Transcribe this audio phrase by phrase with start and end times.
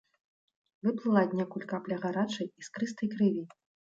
[0.85, 3.43] Выплыла аднекуль капля гарачай іскрыстай крыві.